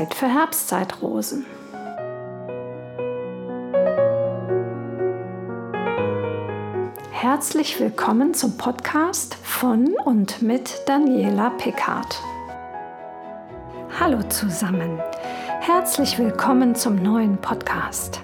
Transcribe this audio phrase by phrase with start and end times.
[0.00, 1.44] Zeit für Herbstzeitrosen.
[7.10, 12.18] Herzlich willkommen zum Podcast von und mit Daniela Pickard.
[13.98, 14.98] Hallo zusammen,
[15.60, 18.22] herzlich willkommen zum neuen Podcast.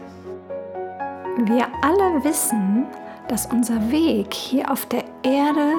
[1.45, 2.87] Wir alle wissen,
[3.29, 5.75] dass unser Weg hier auf der Erde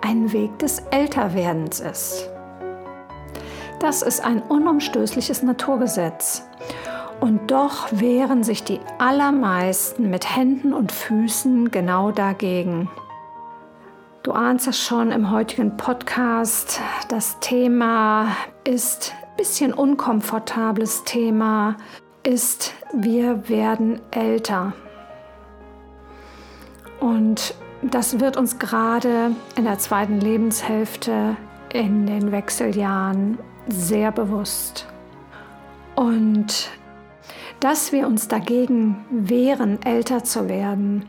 [0.00, 2.31] ein Weg des Älterwerdens ist.
[3.82, 6.48] Das ist ein unumstößliches Naturgesetz.
[7.18, 12.88] Und doch wehren sich die allermeisten mit Händen und Füßen genau dagegen.
[14.22, 16.80] Du ahnst es schon im heutigen Podcast.
[17.08, 18.28] Das Thema
[18.62, 21.76] ist ein bisschen unkomfortables Thema,
[22.22, 24.74] ist wir werden älter.
[27.00, 31.36] Und das wird uns gerade in der zweiten Lebenshälfte
[31.72, 34.86] in den Wechseljahren sehr bewusst.
[35.94, 36.70] Und
[37.60, 41.08] dass wir uns dagegen wehren, älter zu werden,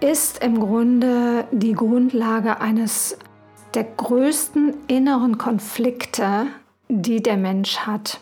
[0.00, 3.18] ist im Grunde die Grundlage eines
[3.74, 6.46] der größten inneren Konflikte,
[6.88, 8.20] die der Mensch hat.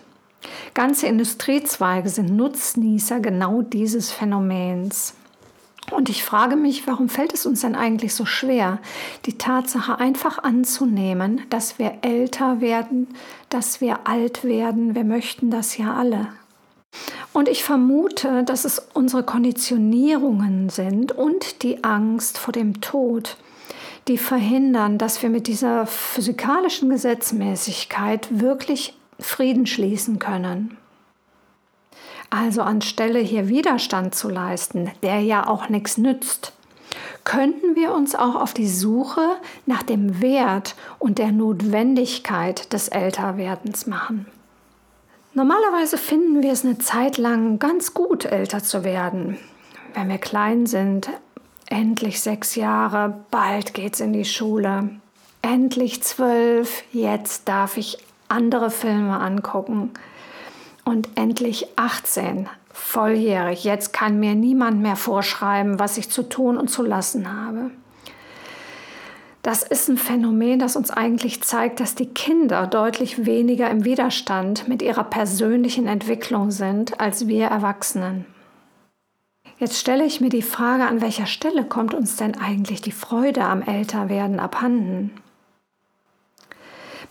[0.75, 5.15] Ganze Industriezweige sind Nutznießer genau dieses Phänomens.
[5.93, 8.81] Und ich frage mich, warum fällt es uns denn eigentlich so schwer,
[9.25, 13.09] die Tatsache einfach anzunehmen, dass wir älter werden,
[13.51, 14.95] dass wir alt werden.
[14.95, 16.29] Wir möchten das ja alle.
[17.33, 23.37] Und ich vermute, dass es unsere Konditionierungen sind und die Angst vor dem Tod,
[24.09, 30.79] die verhindern, dass wir mit dieser physikalischen Gesetzmäßigkeit wirklich Frieden schließen können.
[32.31, 36.53] Also anstelle hier Widerstand zu leisten, der ja auch nichts nützt,
[37.25, 43.87] könnten wir uns auch auf die Suche nach dem Wert und der Notwendigkeit des Älterwerdens
[43.87, 44.27] machen.
[45.35, 49.37] Normalerweise finden wir es eine Zeit lang ganz gut, älter zu werden.
[49.93, 51.11] Wenn wir klein sind,
[51.69, 54.91] endlich sechs Jahre, bald geht's in die Schule.
[55.43, 59.91] Endlich zwölf, jetzt darf ich andere Filme angucken.
[60.89, 66.69] Und endlich 18, volljährig, jetzt kann mir niemand mehr vorschreiben, was ich zu tun und
[66.69, 67.73] zu lassen habe.
[69.43, 74.69] Das ist ein Phänomen, das uns eigentlich zeigt, dass die Kinder deutlich weniger im Widerstand
[74.69, 78.25] mit ihrer persönlichen Entwicklung sind als wir Erwachsenen.
[79.59, 83.43] Jetzt stelle ich mir die Frage, an welcher Stelle kommt uns denn eigentlich die Freude
[83.43, 85.11] am Älterwerden abhanden?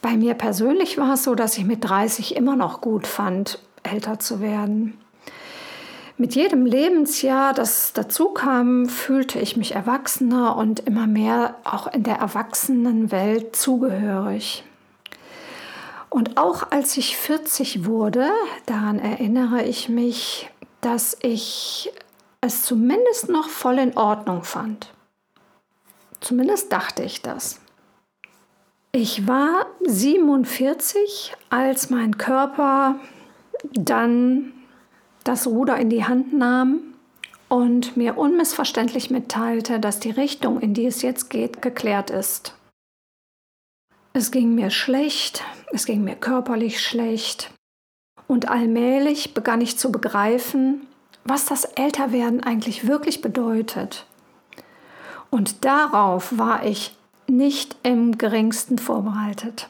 [0.06, 4.19] Bei mir persönlich war es so, dass ich mit 30 immer noch gut fand, älter
[4.19, 4.97] zu werden.
[6.18, 12.03] Mit jedem Lebensjahr, das dazu kam, fühlte ich mich erwachsener und immer mehr auch in
[12.03, 14.63] der Erwachsenenwelt zugehörig.
[16.09, 18.29] Und auch als ich 40 wurde,
[18.66, 21.91] daran erinnere ich mich, dass ich
[22.40, 24.94] es zumindest noch voll in Ordnung fand.
[26.22, 27.59] Zumindest dachte ich das.
[28.94, 32.96] Ich war 47, als mein Körper
[33.74, 34.53] dann
[35.24, 36.80] das Ruder in die Hand nahm
[37.50, 42.56] und mir unmissverständlich mitteilte, dass die Richtung, in die es jetzt geht, geklärt ist.
[44.14, 47.52] Es ging mir schlecht, es ging mir körperlich schlecht
[48.28, 50.88] und allmählich begann ich zu begreifen,
[51.24, 54.06] was das Älterwerden eigentlich wirklich bedeutet.
[55.30, 56.96] Und darauf war ich
[57.28, 59.70] nicht im geringsten vorbereitet.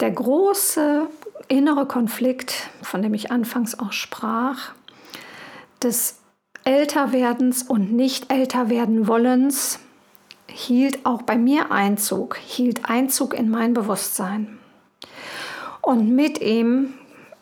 [0.00, 1.08] Der große
[1.48, 4.72] innere Konflikt, von dem ich anfangs auch sprach,
[5.82, 6.20] des
[6.64, 9.78] Älterwerdens und nicht älter werden wollens,
[10.46, 14.58] hielt auch bei mir Einzug, hielt Einzug in mein Bewusstsein.
[15.82, 16.94] Und mit ihm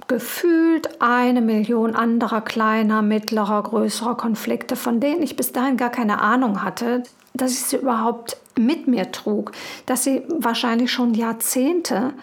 [0.09, 6.21] gefühlt eine Million anderer kleiner, mittlerer, größerer Konflikte, von denen ich bis dahin gar keine
[6.21, 7.03] Ahnung hatte,
[7.35, 9.53] dass ich sie überhaupt mit mir trug,
[9.87, 12.15] dass sie wahrscheinlich schon Jahrzehnte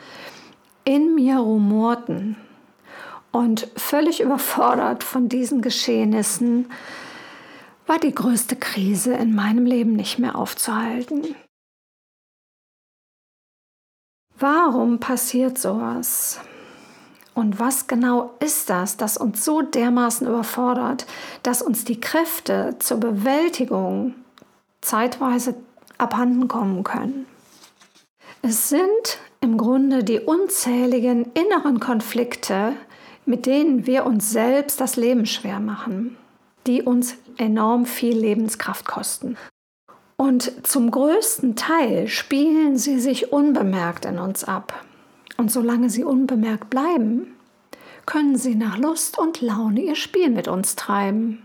[0.84, 2.38] in mir rumorten.
[3.32, 6.72] Und völlig überfordert von diesen Geschehnissen
[7.86, 11.36] war die größte Krise in meinem Leben nicht mehr aufzuhalten.
[14.38, 16.40] Warum passiert sowas?
[17.34, 21.06] Und was genau ist das, das uns so dermaßen überfordert,
[21.44, 24.16] dass uns die Kräfte zur Bewältigung
[24.82, 25.56] zeitweise
[25.98, 27.26] abhanden kommen können?
[28.42, 32.74] Es sind im Grunde die unzähligen inneren Konflikte,
[33.26, 36.18] mit denen wir uns selbst das Leben schwer machen,
[36.68, 39.38] die uns enorm viel Lebenskraft kosten.
[40.18, 44.86] Und zum größten Teil spielen sie sich unbemerkt in uns ab.
[45.38, 47.36] Und solange sie unbemerkt bleiben,
[48.06, 51.45] können sie nach Lust und Laune ihr Spiel mit uns treiben.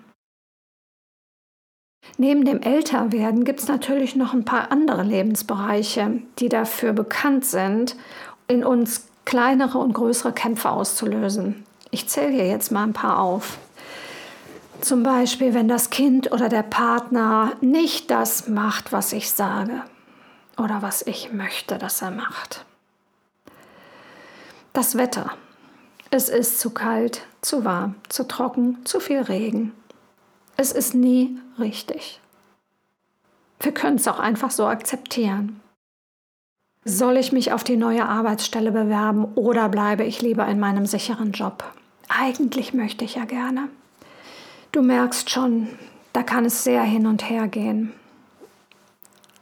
[2.18, 7.96] Neben dem Älterwerden gibt es natürlich noch ein paar andere Lebensbereiche, die dafür bekannt sind,
[8.46, 11.64] in uns kleinere und größere Kämpfe auszulösen.
[11.90, 13.58] Ich zähle hier jetzt mal ein paar auf.
[14.80, 19.82] Zum Beispiel, wenn das Kind oder der Partner nicht das macht, was ich sage
[20.56, 22.64] oder was ich möchte, dass er macht.
[24.72, 25.32] Das Wetter.
[26.10, 29.72] Es ist zu kalt, zu warm, zu trocken, zu viel Regen.
[30.60, 32.20] Es ist nie richtig.
[33.60, 35.58] Wir können es auch einfach so akzeptieren.
[36.84, 41.32] Soll ich mich auf die neue Arbeitsstelle bewerben oder bleibe ich lieber in meinem sicheren
[41.32, 41.64] Job?
[42.10, 43.70] Eigentlich möchte ich ja gerne.
[44.70, 45.66] Du merkst schon,
[46.12, 47.94] da kann es sehr hin und her gehen.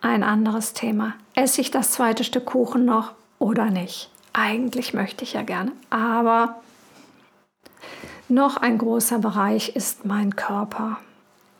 [0.01, 1.15] Ein anderes Thema.
[1.35, 3.11] Esse ich das zweite Stück Kuchen noch
[3.41, 4.09] oder nicht?
[4.35, 6.61] Eigentlich möchte ich ja gerne, aber
[8.29, 10.99] noch ein großer Bereich ist mein Körper.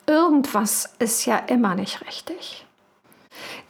[0.09, 2.67] Irgendwas ist ja immer nicht richtig.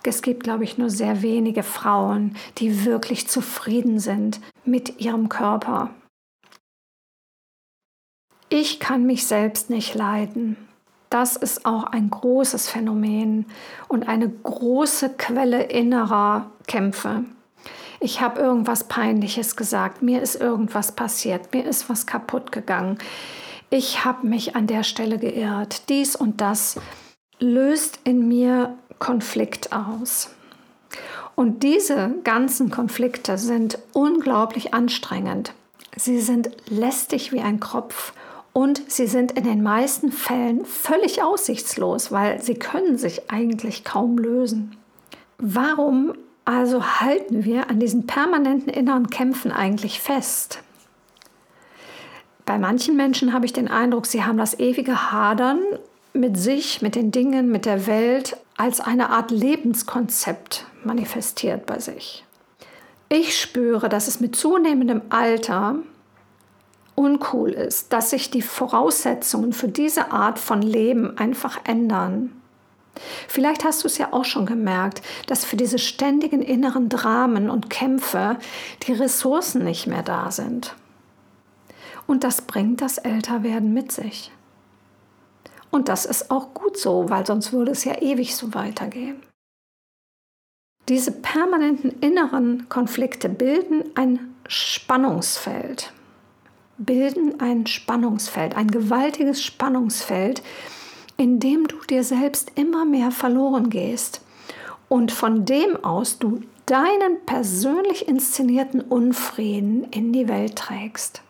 [0.04, 5.90] Es gibt, glaube ich, nur sehr wenige Frauen, die wirklich zufrieden sind mit ihrem Körper.
[8.48, 10.56] Ich kann mich selbst nicht leiden.
[11.10, 13.44] Das ist auch ein großes Phänomen
[13.88, 17.24] und eine große Quelle innerer Kämpfe.
[18.00, 22.98] Ich habe irgendwas Peinliches gesagt, mir ist irgendwas passiert, mir ist was kaputt gegangen.
[23.70, 25.88] Ich habe mich an der Stelle geirrt.
[25.88, 26.80] Dies und das
[27.38, 30.30] löst in mir Konflikt aus.
[31.34, 35.52] Und diese ganzen Konflikte sind unglaublich anstrengend.
[35.94, 38.12] Sie sind lästig wie ein Kropf
[38.52, 44.18] und sie sind in den meisten Fällen völlig aussichtslos, weil sie können sich eigentlich kaum
[44.18, 44.76] lösen.
[45.38, 50.62] Warum also halten wir an diesen permanenten inneren Kämpfen eigentlich fest?
[52.48, 55.60] Bei manchen Menschen habe ich den Eindruck, sie haben das ewige Hadern
[56.14, 62.24] mit sich, mit den Dingen, mit der Welt als eine Art Lebenskonzept manifestiert bei sich.
[63.10, 65.74] Ich spüre, dass es mit zunehmendem Alter
[66.94, 72.32] uncool ist, dass sich die Voraussetzungen für diese Art von Leben einfach ändern.
[73.28, 77.68] Vielleicht hast du es ja auch schon gemerkt, dass für diese ständigen inneren Dramen und
[77.68, 78.38] Kämpfe
[78.84, 80.74] die Ressourcen nicht mehr da sind.
[82.08, 84.32] Und das bringt das Älterwerden mit sich.
[85.70, 89.22] Und das ist auch gut so, weil sonst würde es ja ewig so weitergehen.
[90.88, 95.92] Diese permanenten inneren Konflikte bilden ein Spannungsfeld
[96.78, 100.42] bilden ein Spannungsfeld, ein gewaltiges Spannungsfeld,
[101.16, 104.22] in dem du dir selbst immer mehr verloren gehst
[104.88, 111.22] und von dem aus du deinen persönlich inszenierten Unfrieden in die Welt trägst.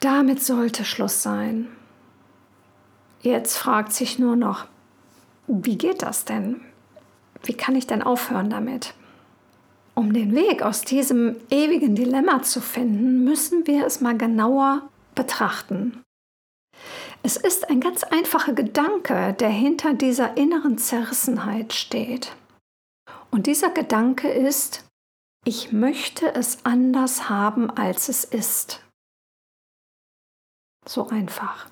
[0.00, 1.68] Damit sollte Schluss sein.
[3.20, 4.66] Jetzt fragt sich nur noch,
[5.48, 6.60] wie geht das denn?
[7.42, 8.94] Wie kann ich denn aufhören damit?
[9.94, 16.00] Um den Weg aus diesem ewigen Dilemma zu finden, müssen wir es mal genauer betrachten.
[17.24, 22.36] Es ist ein ganz einfacher Gedanke, der hinter dieser inneren Zerrissenheit steht.
[23.32, 24.84] Und dieser Gedanke ist,
[25.44, 28.84] ich möchte es anders haben, als es ist.
[30.88, 31.66] So einfach.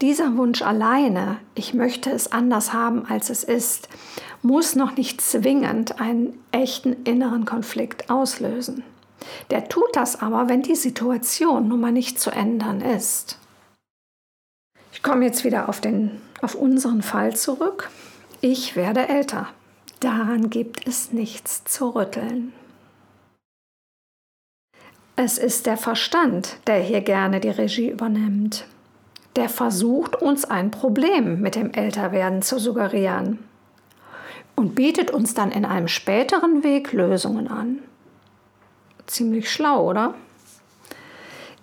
[0.00, 3.88] Dieser Wunsch alleine, ich möchte es anders haben, als es ist,
[4.42, 8.82] muss noch nicht zwingend einen echten inneren Konflikt auslösen.
[9.50, 13.38] Der tut das aber, wenn die Situation nun mal nicht zu ändern ist.
[14.92, 17.88] Ich komme jetzt wieder auf, den, auf unseren Fall zurück.
[18.40, 19.48] Ich werde älter.
[20.00, 22.52] Daran gibt es nichts zu rütteln.
[25.16, 28.66] Es ist der Verstand, der hier gerne die Regie übernimmt
[29.36, 33.38] der versucht uns ein Problem mit dem Älterwerden zu suggerieren
[34.54, 37.80] und bietet uns dann in einem späteren Weg Lösungen an.
[39.06, 40.14] Ziemlich schlau, oder?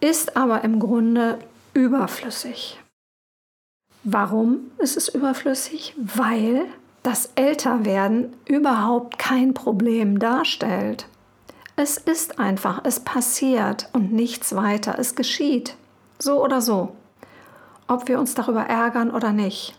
[0.02, 1.40] Ist aber im Grunde
[1.74, 2.80] überflüssig.
[4.04, 5.96] Warum ist es überflüssig?
[5.98, 6.66] Weil
[7.04, 11.06] das Älterwerden überhaupt kein Problem darstellt.
[11.82, 15.76] Es ist einfach, es passiert und nichts weiter, es geschieht.
[16.20, 16.96] So oder so
[17.92, 19.76] ob wir uns darüber ärgern oder nicht.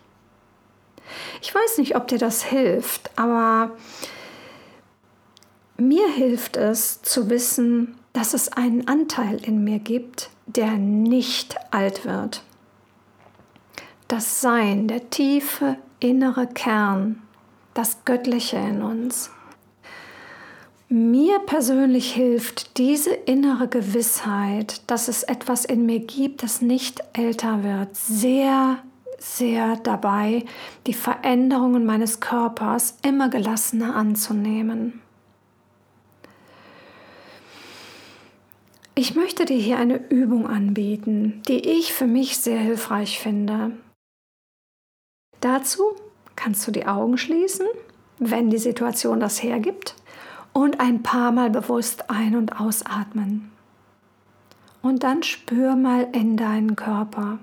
[1.40, 3.70] Ich weiß nicht, ob dir das hilft, aber
[5.78, 12.04] mir hilft es zu wissen, dass es einen Anteil in mir gibt, der nicht alt
[12.04, 12.42] wird.
[14.08, 17.22] Das Sein, der tiefe innere Kern,
[17.72, 19.30] das Göttliche in uns.
[20.94, 27.64] Mir persönlich hilft diese innere Gewissheit, dass es etwas in mir gibt, das nicht älter
[27.64, 28.76] wird, sehr,
[29.16, 30.44] sehr dabei,
[30.86, 35.00] die Veränderungen meines Körpers immer gelassener anzunehmen.
[38.94, 43.70] Ich möchte dir hier eine Übung anbieten, die ich für mich sehr hilfreich finde.
[45.40, 45.84] Dazu
[46.36, 47.64] kannst du die Augen schließen,
[48.18, 49.94] wenn die Situation das hergibt,
[50.52, 53.50] und ein paar Mal bewusst ein- und ausatmen.
[54.82, 57.38] Und dann spür mal in deinen Körper.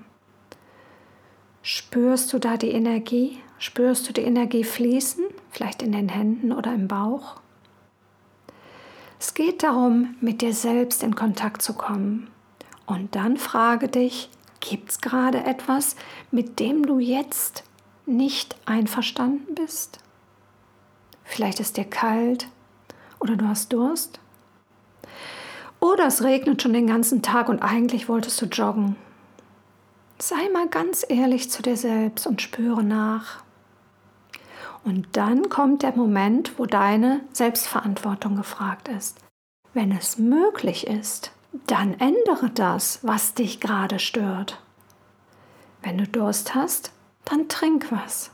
[1.62, 3.38] Spürst du da die Energie?
[3.58, 5.24] Spürst du die Energie fließen?
[5.50, 7.36] Vielleicht in den Händen oder im Bauch?
[9.18, 12.28] Es geht darum, mit dir selbst in Kontakt zu kommen.
[12.86, 15.96] Und dann frage dich, gibt es gerade etwas,
[16.30, 17.64] mit dem du jetzt
[18.06, 19.98] nicht einverstanden bist?
[21.24, 22.48] Vielleicht ist dir kalt
[23.20, 24.18] oder du hast Durst.
[25.78, 28.96] Oder es regnet schon den ganzen Tag und eigentlich wolltest du joggen.
[30.18, 33.42] Sei mal ganz ehrlich zu dir selbst und spüre nach.
[34.84, 39.18] Und dann kommt der Moment, wo deine Selbstverantwortung gefragt ist.
[39.72, 41.32] Wenn es möglich ist,
[41.66, 44.60] dann ändere das, was dich gerade stört.
[45.82, 46.92] Wenn du Durst hast,
[47.24, 48.30] dann trink was.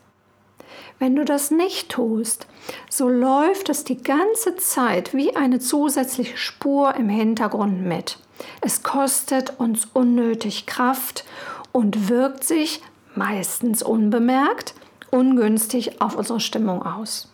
[0.98, 2.46] Wenn du das nicht tust,
[2.88, 8.18] so läuft es die ganze Zeit wie eine zusätzliche Spur im Hintergrund mit.
[8.60, 11.24] Es kostet uns unnötig Kraft
[11.72, 12.82] und wirkt sich
[13.14, 14.74] meistens unbemerkt
[15.10, 17.32] ungünstig auf unsere Stimmung aus.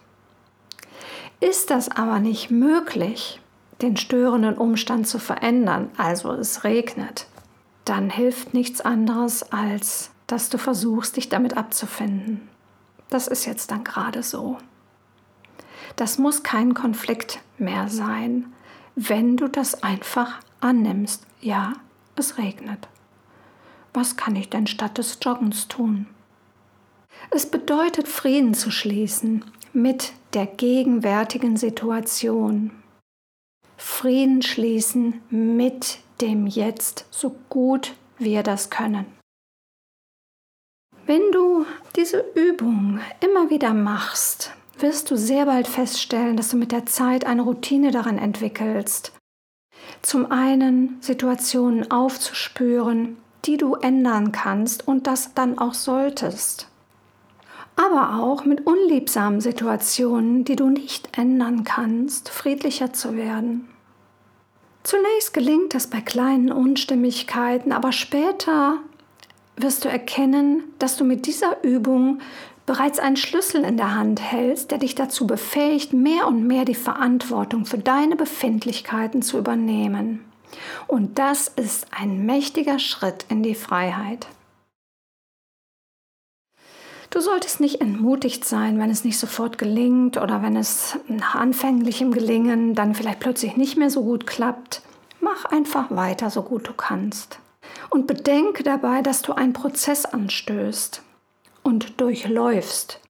[1.40, 3.40] Ist das aber nicht möglich,
[3.80, 7.26] den störenden Umstand zu verändern, also es regnet,
[7.84, 12.48] dann hilft nichts anderes, als dass du versuchst, dich damit abzufinden.
[13.12, 14.56] Das ist jetzt dann gerade so.
[15.96, 18.54] Das muss kein Konflikt mehr sein,
[18.94, 21.26] wenn du das einfach annimmst.
[21.42, 21.74] Ja,
[22.16, 22.88] es regnet.
[23.92, 26.06] Was kann ich denn statt des Joggens tun?
[27.30, 32.70] Es bedeutet Frieden zu schließen mit der gegenwärtigen Situation.
[33.76, 39.04] Frieden schließen mit dem Jetzt, so gut wir das können.
[41.12, 46.72] Wenn du diese Übung immer wieder machst, wirst du sehr bald feststellen, dass du mit
[46.72, 49.12] der Zeit eine Routine daran entwickelst.
[50.00, 56.68] Zum einen Situationen aufzuspüren, die du ändern kannst und das dann auch solltest
[57.74, 63.66] aber auch mit unliebsamen Situationen, die du nicht ändern kannst, friedlicher zu werden.
[64.82, 68.78] Zunächst gelingt das bei kleinen Unstimmigkeiten, aber später
[69.56, 72.20] wirst du erkennen, dass du mit dieser Übung
[72.66, 76.74] bereits einen Schlüssel in der Hand hältst, der dich dazu befähigt, mehr und mehr die
[76.74, 80.24] Verantwortung für deine Befindlichkeiten zu übernehmen.
[80.86, 84.26] Und das ist ein mächtiger Schritt in die Freiheit.
[87.10, 92.12] Du solltest nicht entmutigt sein, wenn es nicht sofort gelingt oder wenn es nach anfänglichem
[92.12, 94.80] Gelingen dann vielleicht plötzlich nicht mehr so gut klappt.
[95.20, 97.38] Mach einfach weiter, so gut du kannst.
[97.92, 101.02] Und bedenke dabei, dass du einen Prozess anstößt
[101.62, 103.00] und durchläufst,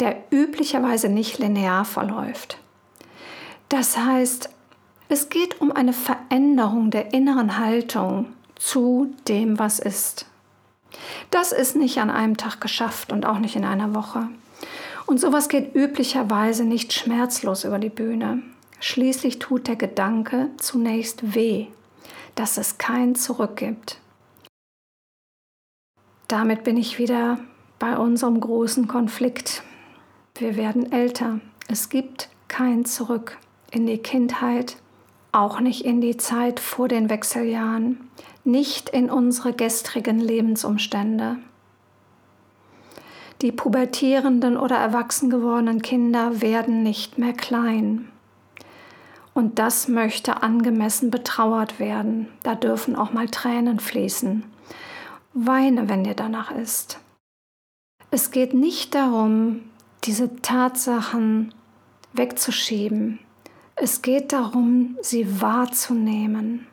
[0.00, 2.56] der üblicherweise nicht linear verläuft.
[3.68, 4.48] Das heißt,
[5.10, 10.24] es geht um eine Veränderung der inneren Haltung zu dem, was ist.
[11.30, 14.26] Das ist nicht an einem Tag geschafft und auch nicht in einer Woche.
[15.04, 18.42] Und sowas geht üblicherweise nicht schmerzlos über die Bühne.
[18.80, 21.66] Schließlich tut der Gedanke zunächst weh,
[22.36, 23.98] dass es kein Zurück gibt.
[26.30, 27.40] Damit bin ich wieder
[27.80, 29.64] bei unserem großen Konflikt.
[30.36, 31.40] Wir werden älter.
[31.66, 33.36] Es gibt kein Zurück
[33.72, 34.76] in die Kindheit,
[35.32, 38.10] auch nicht in die Zeit vor den Wechseljahren
[38.44, 41.36] nicht in unsere gestrigen Lebensumstände.
[43.42, 48.08] Die pubertierenden oder erwachsen gewordenen Kinder werden nicht mehr klein.
[49.34, 52.28] Und das möchte angemessen betrauert werden.
[52.44, 54.44] Da dürfen auch mal Tränen fließen.
[55.32, 56.98] Weine, wenn dir danach ist.
[58.10, 59.62] Es geht nicht darum,
[60.04, 61.54] diese Tatsachen
[62.12, 63.20] wegzuschieben.
[63.76, 66.66] Es geht darum, sie wahrzunehmen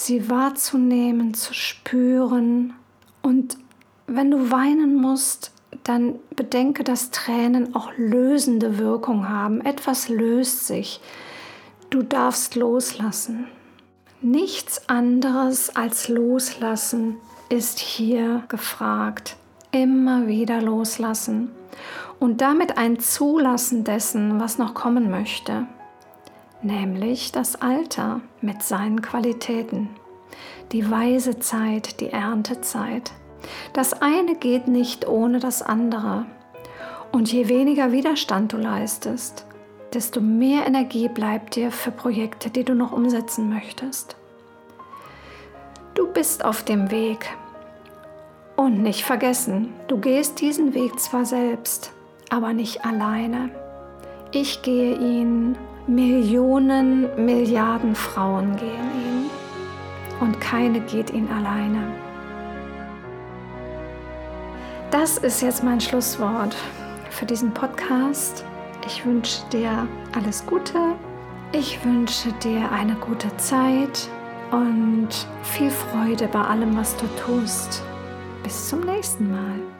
[0.00, 2.72] sie wahrzunehmen, zu spüren.
[3.22, 3.58] Und
[4.06, 5.52] wenn du weinen musst,
[5.84, 9.60] dann bedenke, dass Tränen auch lösende Wirkung haben.
[9.60, 11.00] Etwas löst sich.
[11.90, 13.46] Du darfst loslassen.
[14.22, 17.16] Nichts anderes als loslassen
[17.48, 19.36] ist hier gefragt.
[19.72, 21.50] Immer wieder loslassen
[22.18, 25.66] und damit ein Zulassen dessen, was noch kommen möchte.
[26.62, 29.88] nämlich das Alter mit seinen Qualitäten,
[30.72, 33.12] die weise Zeit, die Erntezeit.
[33.72, 36.26] Das eine geht nicht ohne das andere.
[37.12, 39.46] Und je weniger Widerstand du leistest,
[39.94, 44.16] desto mehr Energie bleibt dir für Projekte, die du noch umsetzen möchtest.
[45.94, 47.28] Du bist auf dem Weg.
[48.56, 51.92] Und nicht vergessen, du gehst diesen Weg zwar selbst,
[52.28, 53.50] aber nicht alleine.
[54.32, 55.56] Ich gehe ihn,
[55.86, 59.30] Millionen, Milliarden Frauen gehen ihn
[60.20, 61.92] und keine geht ihn alleine.
[64.90, 66.54] Das ist jetzt mein Schlusswort
[67.10, 68.44] für diesen Podcast.
[68.86, 70.78] Ich wünsche dir alles Gute.
[71.52, 74.08] Ich wünsche dir eine gute Zeit
[74.52, 75.08] und
[75.42, 77.82] viel Freude bei allem, was du tust.
[78.42, 79.79] Bis zum nächsten Mal.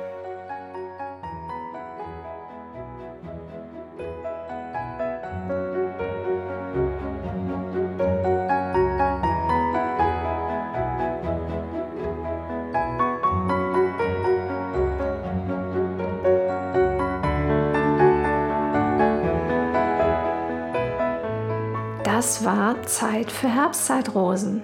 [22.80, 24.62] Das war Zeit für Herbstzeitrosen.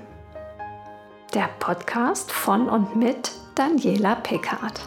[1.34, 4.80] Der Podcast von und mit Daniela Pickard.